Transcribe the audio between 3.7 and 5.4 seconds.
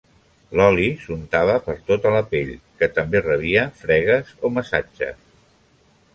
fregues o massatges.